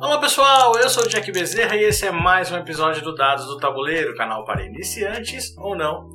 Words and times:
Olá 0.00 0.18
pessoal, 0.18 0.78
eu 0.78 0.88
sou 0.88 1.02
o 1.02 1.08
Jack 1.08 1.32
Bezerra 1.32 1.74
e 1.74 1.82
esse 1.82 2.06
é 2.06 2.12
mais 2.12 2.52
um 2.52 2.56
episódio 2.56 3.02
do 3.02 3.16
Dados 3.16 3.46
do 3.46 3.56
Tabuleiro, 3.56 4.14
canal 4.16 4.44
para 4.44 4.64
iniciantes 4.64 5.56
ou 5.58 5.74
não 5.74 6.08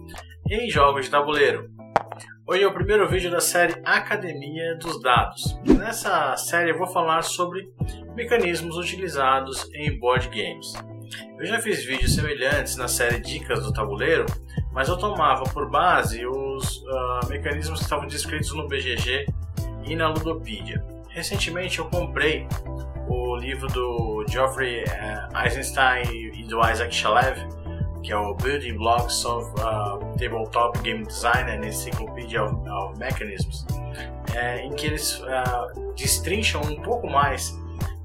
em 0.50 0.70
jogos 0.70 1.04
de 1.04 1.12
tabuleiro. 1.12 1.70
Hoje 2.48 2.64
é 2.64 2.68
o 2.68 2.74
primeiro 2.74 3.10
vídeo 3.10 3.30
da 3.30 3.42
série 3.42 3.76
Academia 3.84 4.78
dos 4.78 5.02
Dados. 5.02 5.60
Nessa 5.66 6.38
série 6.38 6.72
eu 6.72 6.78
vou 6.78 6.88
falar 6.88 7.24
sobre 7.24 7.70
mecanismos 8.16 8.78
utilizados 8.78 9.70
em 9.74 10.00
board 10.00 10.30
games. 10.30 10.72
Eu 11.38 11.46
já 11.46 11.60
fiz 11.60 11.84
vídeos 11.84 12.16
semelhantes 12.16 12.78
na 12.78 12.88
série 12.88 13.20
Dicas 13.20 13.64
do 13.64 13.74
Tabuleiro, 13.74 14.26
mas 14.72 14.88
eu 14.88 14.98
tomava 14.98 15.44
por 15.44 15.70
base 15.70 16.26
os 16.26 16.78
uh, 16.78 17.28
mecanismos 17.28 17.80
que 17.80 17.86
estavam 17.86 18.08
descritos 18.08 18.54
no 18.54 18.66
BGG 18.66 19.26
e 19.84 19.94
na 19.94 20.08
Ludopedia. 20.08 20.82
Recentemente 21.10 21.80
eu 21.80 21.86
comprei 21.86 22.48
o 23.14 23.36
livro 23.36 23.68
do 23.68 24.26
Geoffrey 24.28 24.84
uh, 24.84 25.46
Eisenstein 25.46 26.32
e 26.34 26.44
do 26.44 26.60
Isaac 26.68 26.94
Shalev, 26.94 27.38
que 28.02 28.12
é 28.12 28.18
o 28.18 28.34
Building 28.34 28.78
Blocks 28.78 29.24
of 29.26 29.52
uh, 29.62 30.00
Tabletop 30.18 30.80
Game 30.80 31.06
Design 31.06 31.50
and 31.50 31.66
Encyclopedia 31.66 32.44
of, 32.44 32.56
of 32.68 32.98
Mechanisms, 32.98 33.66
é, 34.36 34.66
em 34.66 34.74
que 34.74 34.88
eles 34.88 35.20
uh, 35.20 35.94
destrincham 35.96 36.62
um 36.62 36.82
pouco 36.82 37.08
mais 37.08 37.56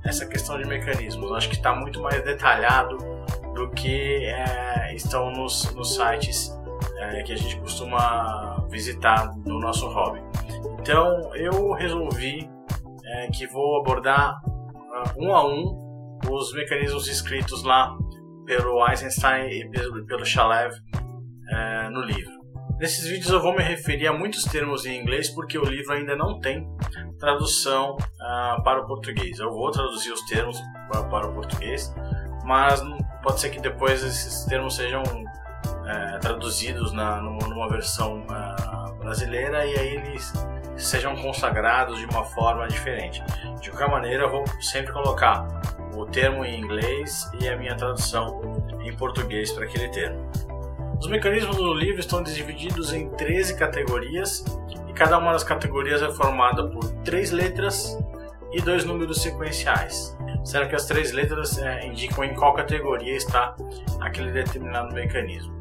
essa 0.05 0.27
questão 0.27 0.59
de 0.59 0.67
mecanismos. 0.67 1.33
Acho 1.33 1.49
que 1.49 1.57
está 1.57 1.75
muito 1.75 2.01
mais 2.03 2.23
detalhado 2.23 2.99
do 3.55 3.71
que 3.71 4.31
estão 4.95 5.31
nos, 5.33 5.75
nos 5.75 5.97
sites 5.97 6.57
que 7.27 7.33
a 7.33 7.37
gente 7.37 7.59
costuma 7.59 8.65
visitar 8.71 9.35
no 9.45 9.59
nosso 9.59 9.89
hobby. 9.89 10.23
Então 10.81 11.35
eu 11.35 11.73
resolvi 11.73 12.49
que 13.33 13.47
vou 13.49 13.81
abordar 13.81 14.41
um 15.17 15.35
a 15.35 15.47
um 15.47 15.89
os 16.29 16.53
mecanismos 16.53 17.09
escritos 17.09 17.63
lá 17.63 17.97
pelo 18.45 18.87
Eisenstein 18.89 19.49
e 19.51 19.71
pelo, 19.71 20.25
Shalev 20.25 20.75
é, 21.51 21.91
no 21.91 22.03
livro. 22.03 22.39
Nesses 22.79 23.09
vídeos 23.09 23.31
eu 23.31 23.41
vou 23.41 23.55
me 23.57 23.63
referir 23.63 24.07
a 24.07 24.13
muitos 24.13 24.45
termos 24.45 24.87
em 24.87 25.01
inglês 25.01 25.29
porque 25.29 25.59
o 25.59 25.65
livro 25.65 25.93
ainda 25.93 26.15
não 26.15 26.41
tem 26.41 26.65
tradução 27.19 27.97
uh, 27.97 28.63
para 28.63 28.81
o 28.81 28.87
português. 28.87 29.41
Eu 29.41 29.51
vou 29.51 29.71
traduzir 29.73 30.13
os 30.13 30.23
termos 30.23 30.61
para, 30.89 31.03
para 31.05 31.27
o 31.27 31.35
português, 31.35 31.93
mas 32.45 32.81
pode 33.23 33.41
ser 33.41 33.51
que 33.51 33.61
depois 33.61 34.05
esses 34.05 34.45
termos 34.45 34.77
sejam 34.77 35.03
uh, 35.03 36.21
traduzidos 36.21 36.93
na, 36.93 37.21
numa 37.21 37.69
versão 37.69 38.23
uh, 38.23 38.95
brasileira 38.99 39.67
e 39.67 39.77
aí 39.77 39.97
eles 39.97 40.33
sejam 40.79 41.17
consagrados 41.17 41.99
de 41.99 42.07
uma 42.07 42.25
forma 42.25 42.67
diferente. 42.69 43.23
De 43.61 43.71
qualquer 43.71 43.91
maneira, 43.91 44.25
eu 44.25 44.31
vou 44.31 44.45
sempre 44.61 44.93
colocar 44.93 45.47
o 45.95 46.07
termo 46.07 46.45
em 46.45 46.61
inglês 46.61 47.29
e 47.41 47.49
a 47.49 47.57
minha 47.57 47.77
tradução 47.77 48.41
em 48.81 48.95
português 48.97 49.51
para 49.53 49.65
aquele 49.65 49.89
termo. 49.89 50.31
Os 51.01 51.07
mecanismos 51.09 51.57
do 51.57 51.75
livro 51.75 52.01
estão 52.01 52.23
divididos 52.23 52.93
em 52.93 53.09
13 53.11 53.57
categorias 53.57 54.45
e 54.89 54.93
cada 54.93 55.19
uma 55.19 55.33
das 55.33 55.45
categorias 55.45 56.03
é 56.03 56.11
formada 56.11 56.67
por 56.69 56.85
três 57.03 57.31
letras 57.31 57.97
e 58.53 58.61
dois 58.61 58.85
números 58.85 59.23
sequenciais. 59.23 60.17
Será 60.45 60.67
que 60.67 60.75
as 60.75 60.87
três 60.87 61.13
letras 61.13 61.59
é, 61.59 61.87
indicam 61.87 62.25
em 62.25 62.35
qual 62.35 62.55
categoria 62.55 63.15
está 63.15 63.55
aquele 64.01 64.33
determinado 64.33 64.95
mecanismo? 64.95 65.59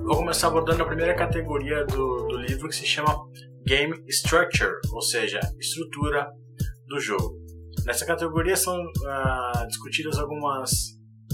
Vou 0.00 0.16
começar 0.16 0.48
abordando 0.48 0.82
a 0.82 0.86
primeira 0.86 1.14
categoria 1.14 1.84
do, 1.84 2.26
do 2.26 2.36
livro 2.38 2.68
que 2.68 2.74
se 2.74 2.86
chama 2.86 3.26
Game 3.68 4.02
Structure, 4.08 4.72
ou 4.90 5.02
seja, 5.02 5.40
estrutura 5.60 6.26
do 6.86 6.98
jogo. 6.98 7.36
Nessa 7.84 8.06
categoria 8.06 8.56
são 8.56 8.74
uh, 8.74 9.66
discutidas 9.66 10.18
algumas 10.18 10.70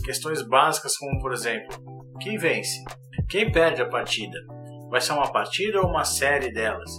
questões 0.05 0.43
básicas, 0.43 0.97
como 0.97 1.21
por 1.21 1.33
exemplo, 1.33 1.77
quem 2.21 2.37
vence? 2.37 2.83
Quem 3.29 3.53
perde 3.53 3.83
a 3.83 3.89
partida? 3.89 4.37
Vai 4.91 5.01
ser 5.01 5.13
uma 5.13 5.31
partida 5.31 5.81
ou 5.81 5.89
uma 5.89 6.05
série 6.05 6.53
delas? 6.53 6.91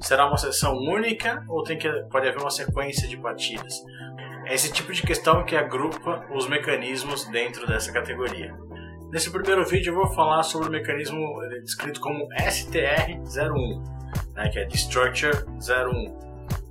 Será 0.00 0.28
uma 0.28 0.36
sessão 0.36 0.74
única 0.76 1.44
ou 1.48 1.64
tem 1.64 1.76
que, 1.76 1.90
pode 2.08 2.28
haver 2.28 2.40
uma 2.40 2.50
sequência 2.50 3.08
de 3.08 3.16
partidas? 3.16 3.74
É 4.46 4.54
esse 4.54 4.72
tipo 4.72 4.92
de 4.92 5.02
questão 5.02 5.44
que 5.44 5.56
agrupa 5.56 6.24
os 6.32 6.48
mecanismos 6.48 7.26
dentro 7.30 7.66
dessa 7.66 7.92
categoria. 7.92 8.56
Nesse 9.10 9.28
primeiro 9.32 9.64
vídeo 9.66 9.90
eu 9.90 9.96
vou 9.96 10.14
falar 10.14 10.44
sobre 10.44 10.68
o 10.68 10.70
mecanismo 10.70 11.42
é 11.42 11.60
descrito 11.62 11.98
como 11.98 12.28
STR01, 12.28 13.97
né, 14.38 14.48
que 14.48 14.60
é 14.60 14.68
Structure 14.68 15.44
01, 15.58 16.16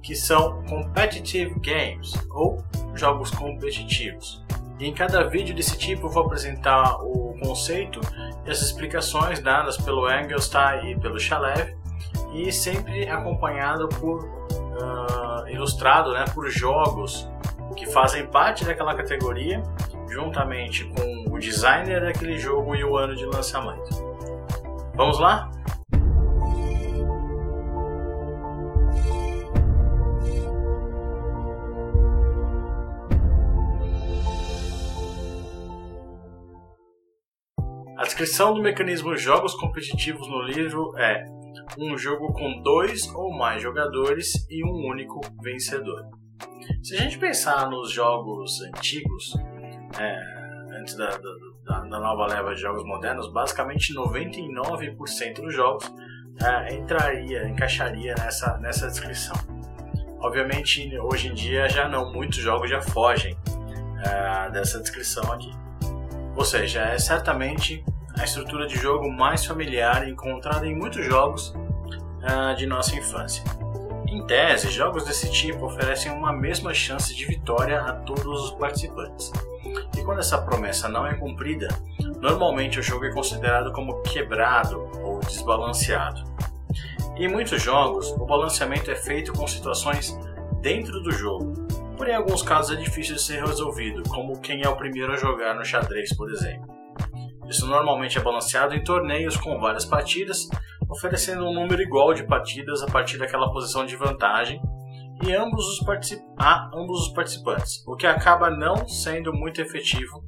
que 0.01 0.15
são 0.15 0.63
Competitive 0.63 1.53
Games, 1.59 2.13
ou 2.31 2.63
jogos 2.95 3.29
competitivos. 3.29 4.41
E 4.79 4.87
em 4.87 4.93
cada 4.93 5.23
vídeo 5.23 5.53
desse 5.53 5.77
tipo 5.77 6.07
eu 6.07 6.09
vou 6.09 6.23
apresentar 6.23 6.95
o 7.01 7.37
conceito 7.41 7.99
e 8.45 8.49
as 8.49 8.61
explicações 8.61 9.41
dadas 9.41 9.75
pelo 9.77 10.09
Engelstein 10.09 10.91
e 10.91 10.99
pelo 10.99 11.19
Shalev, 11.19 11.75
e 12.33 12.51
sempre 12.51 13.09
acompanhado 13.09 13.89
por 13.89 14.23
uh, 14.23 15.49
ilustrado 15.49 16.13
né, 16.13 16.23
por 16.33 16.49
jogos 16.49 17.29
que 17.75 17.85
fazem 17.85 18.25
parte 18.25 18.65
daquela 18.65 18.95
categoria 18.95 19.61
juntamente 20.09 20.83
com 20.85 21.25
o 21.31 21.37
designer 21.37 22.01
daquele 22.01 22.37
jogo 22.37 22.75
e 22.75 22.83
o 22.83 22.97
ano 22.97 23.15
de 23.15 23.25
lançamento. 23.25 23.89
Vamos 24.95 25.19
lá? 25.19 25.51
A 37.97 38.03
descrição 38.03 38.53
do 38.53 38.61
mecanismo 38.61 39.17
jogos 39.17 39.55
competitivos 39.55 40.29
no 40.29 40.43
livro 40.43 40.95
é 40.99 41.25
um 41.79 41.97
jogo 41.97 42.31
com 42.31 42.61
dois 42.61 43.11
ou 43.15 43.35
mais 43.35 43.59
jogadores 43.59 44.47
e 44.51 44.63
um 44.63 44.87
único 44.87 45.19
vencedor. 45.41 46.05
Se 46.83 46.95
a 46.95 46.99
gente 46.99 47.17
pensar 47.17 47.67
nos 47.71 47.91
jogos 47.91 48.61
antigos, 48.61 49.35
é, 49.99 50.79
antes 50.79 50.95
da, 50.95 51.09
da, 51.09 51.79
da, 51.79 51.99
nova 51.99 52.27
leva 52.27 52.53
de 52.53 52.61
jogos 52.61 52.83
modernos, 52.85 53.33
basicamente 53.33 53.95
99% 53.95 55.41
dos 55.41 55.55
jogos 55.55 55.91
é, 56.39 56.75
entraria, 56.75 57.47
encaixaria 57.49 58.13
nessa, 58.13 58.59
nessa 58.59 58.85
descrição. 58.85 59.35
Obviamente, 60.19 60.87
hoje 60.99 61.29
em 61.29 61.33
dia 61.33 61.67
já 61.67 61.89
não, 61.89 62.13
muitos 62.13 62.37
jogos 62.37 62.69
já 62.69 62.79
fogem 62.79 63.35
é, 64.05 64.51
dessa 64.51 64.79
descrição 64.79 65.33
aqui. 65.33 65.51
Seja, 66.47 66.79
é 66.83 66.97
certamente 66.97 67.83
a 68.17 68.23
estrutura 68.23 68.65
de 68.67 68.77
jogo 68.77 69.11
mais 69.11 69.45
familiar 69.45 70.07
encontrada 70.07 70.65
em 70.65 70.73
muitos 70.73 71.05
jogos 71.05 71.53
é, 72.23 72.53
de 72.55 72.65
nossa 72.65 72.95
infância. 72.95 73.43
Em 74.07 74.25
tese, 74.25 74.71
jogos 74.71 75.03
desse 75.03 75.29
tipo 75.29 75.65
oferecem 75.65 76.09
uma 76.09 76.31
mesma 76.31 76.73
chance 76.73 77.13
de 77.13 77.25
vitória 77.25 77.81
a 77.81 77.91
todos 77.91 78.45
os 78.45 78.51
participantes. 78.51 79.29
E 79.97 80.01
quando 80.03 80.19
essa 80.19 80.37
promessa 80.37 80.87
não 80.87 81.05
é 81.05 81.15
cumprida, 81.15 81.67
normalmente 82.21 82.79
o 82.79 82.81
jogo 82.81 83.03
é 83.03 83.11
considerado 83.11 83.73
como 83.73 84.01
quebrado 84.03 84.89
ou 85.03 85.19
desbalanceado. 85.19 86.23
Em 87.17 87.27
muitos 87.27 87.61
jogos, 87.61 88.09
o 88.11 88.25
balanceamento 88.25 88.89
é 88.89 88.95
feito 88.95 89.33
com 89.33 89.45
situações 89.45 90.17
dentro 90.61 91.01
do 91.01 91.11
jogo, 91.11 91.66
porém 91.97 92.15
alguns 92.15 92.43
casos 92.43 92.77
é 92.77 92.79
difícil 92.79 93.15
de 93.15 93.21
ser 93.21 93.43
resolvido, 93.43 94.03
como 94.07 94.39
quem 94.39 94.61
é 94.63 94.69
o 94.69 94.77
primeiro 94.77 95.11
a 95.11 95.17
jogar 95.17 95.55
no 95.55 95.65
xadrez, 95.65 96.15
por 96.15 96.29
exemplo. 96.29 96.67
Isso 97.49 97.65
normalmente 97.65 98.17
é 98.17 98.21
balanceado 98.21 98.75
em 98.75 98.83
torneios 98.83 99.35
com 99.37 99.59
várias 99.59 99.85
partidas, 99.85 100.47
oferecendo 100.89 101.45
um 101.45 101.53
número 101.53 101.81
igual 101.81 102.13
de 102.13 102.23
partidas 102.23 102.83
a 102.83 102.87
partir 102.87 103.17
daquela 103.17 103.51
posição 103.51 103.85
de 103.85 103.95
vantagem 103.95 104.61
e 105.23 105.33
ambos 105.33 105.65
os 105.65 105.85
a 106.37 106.69
ambos 106.75 107.07
os 107.07 107.13
participantes, 107.13 107.83
o 107.87 107.95
que 107.95 108.05
acaba 108.05 108.49
não 108.49 108.87
sendo 108.87 109.33
muito 109.33 109.59
efetivo 109.59 110.23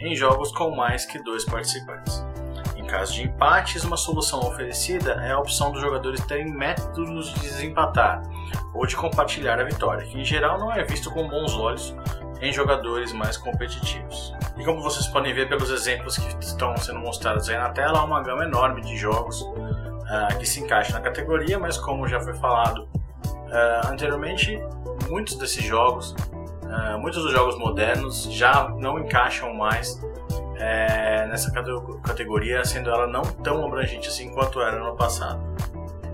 em 0.00 0.14
jogos 0.14 0.52
com 0.52 0.74
mais 0.74 1.06
que 1.06 1.22
dois 1.22 1.44
participantes. 1.44 2.25
Caso 2.96 3.12
de 3.12 3.24
empates, 3.24 3.84
uma 3.84 3.96
solução 3.98 4.40
oferecida 4.40 5.22
é 5.22 5.32
a 5.32 5.38
opção 5.38 5.70
dos 5.70 5.82
jogadores 5.82 6.18
terem 6.24 6.50
métodos 6.50 7.34
de 7.34 7.40
desempatar 7.40 8.22
ou 8.72 8.86
de 8.86 8.96
compartilhar 8.96 9.60
a 9.60 9.64
vitória, 9.64 10.06
que 10.06 10.18
em 10.18 10.24
geral 10.24 10.58
não 10.58 10.72
é 10.72 10.82
visto 10.82 11.10
com 11.10 11.28
bons 11.28 11.52
olhos 11.52 11.94
em 12.40 12.50
jogadores 12.50 13.12
mais 13.12 13.36
competitivos. 13.36 14.32
E 14.56 14.64
como 14.64 14.80
vocês 14.80 15.06
podem 15.08 15.34
ver 15.34 15.46
pelos 15.46 15.68
exemplos 15.68 16.16
que 16.16 16.42
estão 16.42 16.74
sendo 16.78 16.98
mostrados 16.98 17.50
aí 17.50 17.58
na 17.58 17.68
tela, 17.68 17.98
há 17.98 18.02
uma 18.02 18.22
gama 18.22 18.44
enorme 18.44 18.80
de 18.80 18.96
jogos 18.96 19.42
uh, 19.42 20.38
que 20.38 20.46
se 20.46 20.60
encaixam 20.60 20.94
na 20.94 21.02
categoria, 21.02 21.58
mas 21.58 21.76
como 21.76 22.08
já 22.08 22.18
foi 22.18 22.32
falado 22.32 22.88
Uh, 23.46 23.92
anteriormente, 23.92 24.60
muitos 25.08 25.36
desses 25.36 25.62
jogos, 25.62 26.10
uh, 26.64 26.98
muitos 26.98 27.22
dos 27.22 27.30
jogos 27.30 27.56
modernos 27.56 28.24
já 28.24 28.68
não 28.70 28.98
encaixam 28.98 29.54
mais 29.54 30.00
uh, 30.56 31.28
nessa 31.28 31.52
categoria, 32.02 32.64
sendo 32.64 32.90
ela 32.90 33.06
não 33.06 33.22
tão 33.22 33.64
abrangente 33.64 34.08
assim 34.08 34.32
quanto 34.32 34.60
era 34.60 34.78
no 34.78 34.96
passado. 34.96 35.40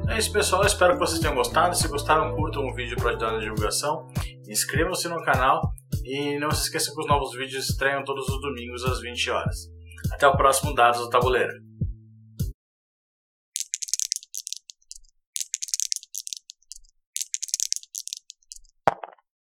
É 0.08 0.18
isso, 0.18 0.32
pessoal. 0.32 0.64
Espero 0.66 0.94
que 0.94 0.98
vocês 0.98 1.20
tenham 1.20 1.34
gostado. 1.34 1.76
Se 1.76 1.88
gostaram, 1.88 2.34
curtam 2.34 2.66
o 2.66 2.74
vídeo 2.74 2.96
para 2.96 3.10
ajudar 3.10 3.32
na 3.32 3.38
divulgação. 3.38 4.06
Inscrevam-se 4.48 5.08
no 5.08 5.22
canal 5.22 5.72
E 6.04 6.38
não 6.38 6.50
se 6.50 6.64
esqueça 6.64 6.92
que 6.92 7.00
os 7.00 7.06
novos 7.06 7.32
vídeos 7.32 7.68
estreiam 7.68 8.04
todos 8.04 8.28
os 8.28 8.40
domingos 8.40 8.84
às 8.84 9.00
20 9.00 9.30
horas. 9.30 9.70
Até 10.12 10.26
o 10.26 10.36
próximo 10.36 10.74
Dados 10.74 11.00
do 11.00 11.08
Tabuleiro. 11.08 11.52